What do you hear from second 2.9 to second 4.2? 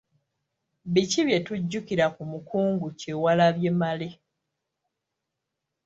Kyewalabye Male?